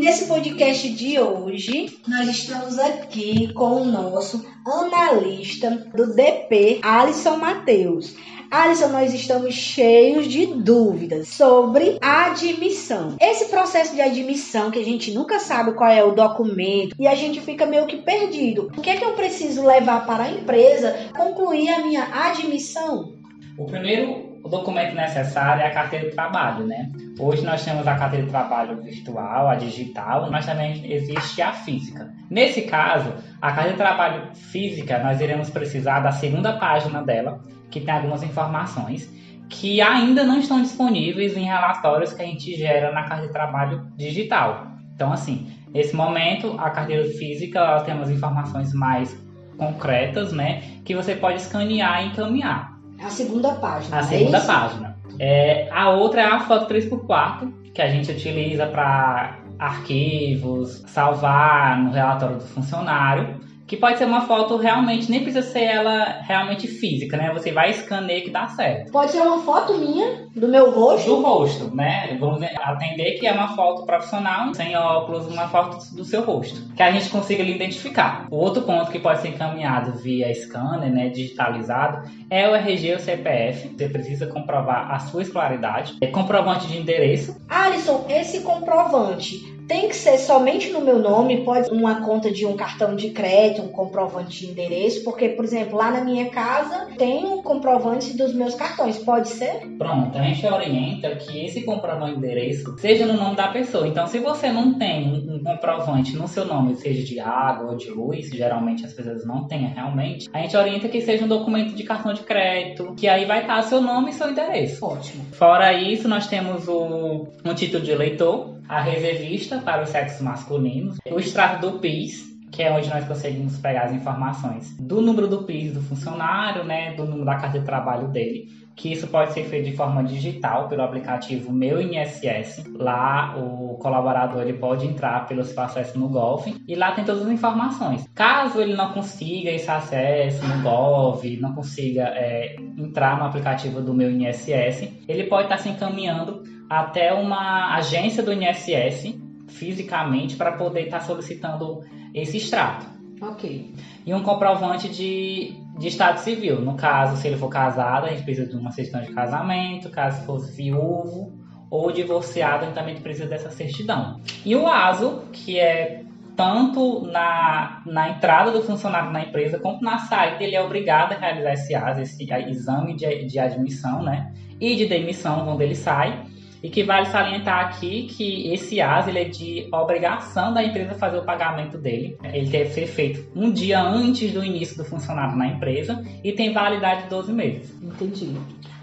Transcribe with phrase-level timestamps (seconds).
[0.00, 8.16] nesse podcast de hoje, nós estamos aqui com o nosso analista do DP, Alisson Matheus.
[8.50, 13.16] Alisson, nós estamos cheios de dúvidas sobre admissão.
[13.20, 17.14] Esse processo de admissão, que a gente nunca sabe qual é o documento e a
[17.14, 18.72] gente fica meio que perdido.
[18.76, 23.19] O que é que eu preciso levar para a empresa concluir a minha admissão?
[23.58, 26.90] O primeiro documento necessário é a carteira de trabalho, né?
[27.18, 32.10] Hoje nós temos a carteira de trabalho virtual, a digital, mas também existe a física.
[32.30, 37.80] Nesse caso, a carteira de trabalho física, nós iremos precisar da segunda página dela, que
[37.80, 39.12] tem algumas informações
[39.48, 43.86] que ainda não estão disponíveis em relatórios que a gente gera na carteira de trabalho
[43.96, 44.68] digital.
[44.94, 49.14] Então, assim, nesse momento, a carteira física ela tem umas informações mais
[49.58, 52.79] concretas, né, que você pode escanear e encaminhar.
[53.02, 53.96] A segunda página.
[53.96, 54.46] A é segunda isso?
[54.46, 54.96] página.
[55.18, 61.90] É, a outra é a foto 3x4, que a gente utiliza para arquivos, salvar no
[61.90, 67.16] relatório do funcionário que pode ser uma foto realmente, nem precisa ser ela realmente física,
[67.16, 67.32] né?
[67.32, 68.90] Você vai escanear que dá certo.
[68.90, 71.08] Pode ser uma foto minha, do meu rosto.
[71.08, 72.16] Do rosto, né?
[72.18, 76.82] Vamos atender que é uma foto profissional, sem óculos, uma foto do seu rosto, que
[76.82, 78.26] a gente consiga lhe identificar.
[78.28, 82.98] O outro ponto que pode ser encaminhado via scanner, né, digitalizado, é o RG ou
[82.98, 83.68] CPF.
[83.68, 85.96] Você precisa comprovar a sua escolaridade.
[86.00, 87.36] É comprovante de endereço.
[87.48, 92.56] Alisson, esse comprovante tem que ser somente no meu nome, pode uma conta de um
[92.56, 97.24] cartão de crédito, um comprovante de endereço, porque, por exemplo, lá na minha casa tem
[97.24, 99.60] um comprovante dos meus cartões, pode ser?
[99.78, 103.86] Pronto, a gente orienta que esse comprovante de endereço seja no nome da pessoa.
[103.86, 107.90] Então, se você não tem um comprovante no seu nome, seja de água ou de
[107.90, 111.84] luz, geralmente as pessoas não têm realmente, a gente orienta que seja um documento de
[111.84, 114.84] cartão de crédito, que aí vai estar seu nome e seu endereço.
[114.84, 115.26] Ótimo.
[115.30, 120.98] Fora isso, nós temos o, um título de eleitor, a reservista para os sexos masculinos,
[121.10, 125.42] o extrato do PIS, que é onde nós conseguimos pegar as informações do número do
[125.42, 129.42] PIS do funcionário, né, do número da carta de trabalho dele, que isso pode ser
[129.46, 132.64] feito de forma digital pelo aplicativo Meu INSS.
[132.78, 137.22] Lá o colaborador ele pode entrar pelo seu acesso no Golf e lá tem todas
[137.22, 138.08] as informações.
[138.14, 143.92] Caso ele não consiga esse acesso no Golf, não consiga é, entrar no aplicativo do
[143.92, 150.82] Meu INSS, ele pode estar se encaminhando até uma agência do INSS fisicamente para poder
[150.82, 151.80] estar solicitando
[152.14, 152.86] esse extrato.
[153.20, 153.74] Ok.
[154.06, 156.60] E um comprovante de, de estado civil.
[156.60, 159.90] No caso, se ele for casado, a gente precisa de uma certidão de casamento.
[159.90, 161.38] Caso fosse viúvo
[161.68, 164.20] ou divorciado, a gente também precisa dessa certidão.
[164.44, 166.02] E o ASO, que é
[166.36, 171.16] tanto na, na entrada do funcionário na empresa quanto na saída, ele é obrigado a
[171.16, 176.24] realizar esse ASO, esse exame de, de admissão né, e de demissão, quando ele sai.
[176.62, 181.18] E que vale salientar aqui que esse AS ele é de obrigação da empresa fazer
[181.18, 182.16] o pagamento dele.
[182.24, 186.52] Ele deve ser feito um dia antes do início do funcionário na empresa e tem
[186.52, 187.74] validade de 12 meses.
[187.82, 188.34] Entendi.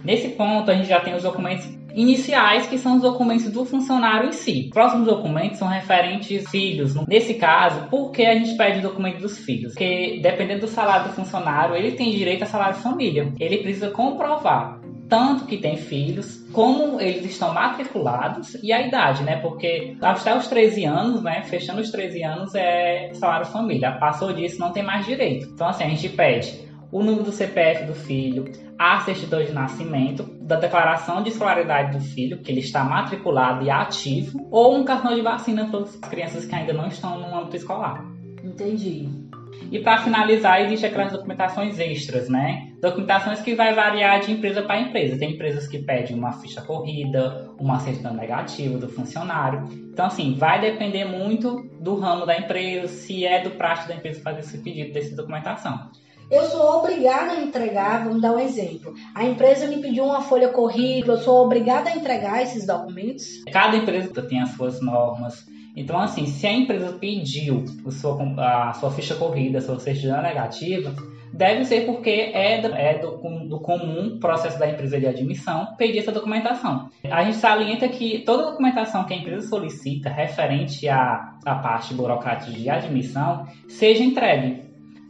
[0.04, 1.68] Nesse ponto, a gente já tem os documentos
[1.98, 4.66] iniciais, que são os documentos do funcionário em si.
[4.66, 6.94] Os próximos documentos são referentes filhos.
[7.08, 9.74] Nesse caso, por que a gente pede o documento dos filhos?
[9.74, 13.34] Porque, dependendo do salário do funcionário, ele tem direito a salário de família.
[13.40, 14.80] Ele precisa comprovar
[15.10, 19.38] tanto que tem filhos, como eles estão matriculados e a idade, né?
[19.38, 21.44] Porque até os 13 anos, né?
[21.44, 23.92] Fechando os 13 anos é salário família.
[23.94, 25.50] Passou disso, não tem mais direito.
[25.54, 28.46] Então, assim, a gente pede o número do CPF do filho,
[28.78, 33.70] a certidão de nascimento, da declaração de escolaridade do filho, que ele está matriculado e
[33.70, 37.58] ativo, ou um cartão de vacina para as crianças que ainda não estão no âmbito
[37.58, 38.06] escolar.
[38.44, 39.27] Entendi.
[39.72, 42.72] E para finalizar, existem aquelas documentações extras, né?
[42.82, 45.18] Documentações que vai variar de empresa para empresa.
[45.18, 49.68] Tem empresas que pedem uma ficha corrida, uma certidão negativa do funcionário.
[49.92, 54.22] Então, assim, vai depender muito do ramo da empresa, se é do prático da empresa
[54.22, 55.90] fazer esse pedido dessa documentação.
[56.30, 58.94] Eu sou obrigada a entregar, vamos dar um exemplo.
[59.16, 63.44] A empresa me pediu uma folha corrida, eu sou obrigada a entregar esses documentos?
[63.52, 65.46] Cada empresa tem as suas normas.
[65.78, 70.24] Então, assim, se a empresa pediu a sua, a sua ficha corrida, a sua certidão
[70.24, 70.92] negativa,
[71.32, 73.12] deve ser porque é, do, é do,
[73.48, 76.90] do, comum processo da empresa de admissão pedir essa documentação.
[77.04, 82.52] A gente salienta que toda documentação que a empresa solicita referente à, à parte burocrática
[82.52, 84.67] de admissão seja entregue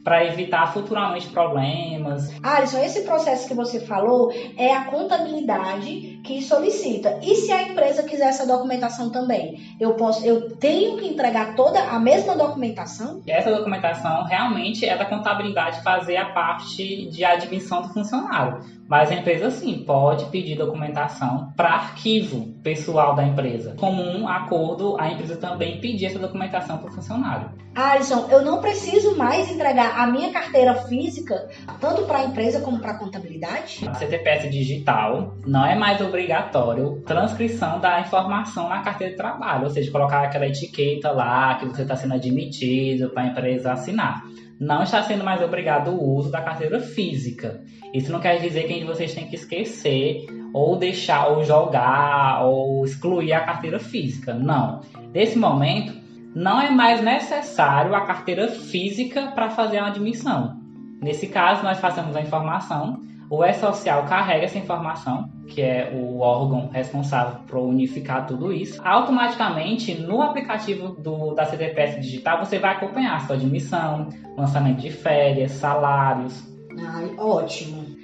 [0.07, 2.33] para evitar futuramente problemas.
[2.41, 7.19] Alisson, esse processo que você falou é a contabilidade que solicita.
[7.21, 9.75] E se a empresa quiser essa documentação também?
[9.77, 13.21] Eu posso, eu tenho que entregar toda a mesma documentação?
[13.27, 18.61] Essa documentação realmente é da contabilidade fazer a parte de admissão do funcionário.
[18.87, 23.75] Mas a empresa sim pode pedir documentação para arquivo pessoal da empresa.
[23.77, 27.51] Como um acordo, a empresa também pedir essa documentação para o funcionário.
[27.75, 31.47] Alisson, eu não preciso mais entregar a minha carteira física
[31.79, 33.87] tanto para a empresa como para a contabilidade?
[33.87, 39.69] A CTPS digital não é mais obrigatório transcrição da informação na carteira de trabalho, ou
[39.69, 44.23] seja, colocar aquela etiqueta lá que você está sendo admitido para a empresa assinar
[44.59, 47.61] não está sendo mais obrigado o uso da carteira física.
[47.93, 53.33] Isso não quer dizer que vocês têm que esquecer ou deixar ou jogar ou excluir
[53.33, 54.33] a carteira física.
[54.33, 54.81] Não.
[55.13, 55.93] Nesse momento,
[56.35, 60.57] não é mais necessário a carteira física para fazer a admissão.
[61.01, 66.69] Nesse caso, nós fazemos a informação o E-Social carrega essa informação, que é o órgão
[66.69, 68.81] responsável por unificar tudo isso.
[68.83, 75.51] Automaticamente, no aplicativo do, da CDPS Digital, você vai acompanhar sua admissão, lançamento de férias,
[75.51, 76.41] salários.
[76.79, 77.97] Ai, ótimo.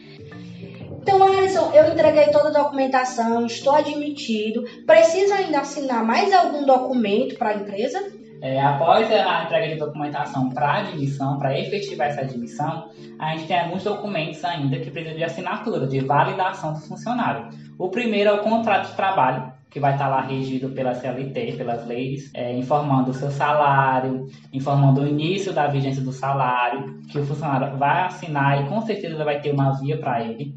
[1.02, 4.64] Então, Alisson, eu entreguei toda a documentação, estou admitido.
[4.86, 8.23] Preciso ainda assinar mais algum documento para a empresa?
[8.44, 13.57] É, após a entrega de documentação para admissão, para efetivar essa admissão, a gente tem
[13.57, 17.48] alguns documentos ainda que precisam de assinatura, de validação do funcionário.
[17.80, 21.88] O primeiro é o contrato de trabalho, que vai estar lá regido pela CLT, pelas
[21.88, 27.25] leis, é, informando o seu salário, informando o início da vigência do salário, que o
[27.25, 30.54] funcionário vai assinar e com certeza vai ter uma via para ele.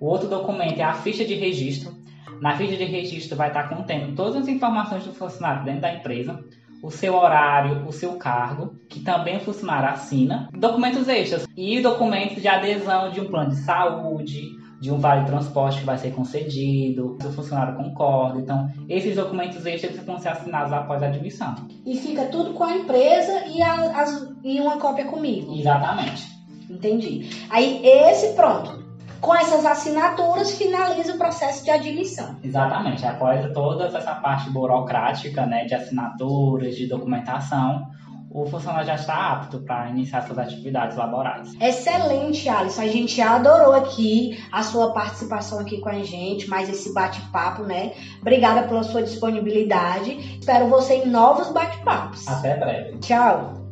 [0.00, 1.94] O outro documento é a ficha de registro.
[2.40, 6.42] Na ficha de registro vai estar contendo todas as informações do funcionário dentro da empresa,
[6.82, 12.40] o seu horário, o seu cargo, que também o funcionário assina, documentos extras e documentos
[12.40, 17.16] de adesão de um plano de saúde, de um vale transporte que vai ser concedido,
[17.20, 18.38] se o funcionário concorda.
[18.38, 21.54] Então, esses documentos extras vão ser assinados após a admissão.
[21.84, 25.56] E fica tudo com a empresa e, a, as, e uma cópia comigo.
[25.58, 26.26] Exatamente.
[26.68, 27.30] Entendi.
[27.48, 28.85] Aí, esse pronto
[29.20, 32.36] com essas assinaturas finaliza o processo de admissão.
[32.42, 37.88] Exatamente, após toda essa parte burocrática, né, de assinaturas, de documentação,
[38.30, 41.54] o funcionário já está apto para iniciar suas atividades laborais.
[41.60, 42.82] Excelente, Alisson.
[42.82, 47.92] A gente adorou aqui a sua participação aqui com a gente, mais esse bate-papo, né?
[48.20, 50.38] Obrigada pela sua disponibilidade.
[50.38, 52.28] Espero você em novos bate-papos.
[52.28, 52.98] Até breve.
[52.98, 53.65] Tchau.